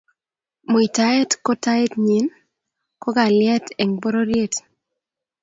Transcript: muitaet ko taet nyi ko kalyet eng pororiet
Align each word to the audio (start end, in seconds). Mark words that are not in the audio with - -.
muitaet 0.71 1.31
ko 1.45 1.51
taet 1.63 1.91
nyi 2.07 2.19
ko 3.01 3.07
kalyet 3.15 3.65
eng 3.81 3.93
pororiet 4.01 4.53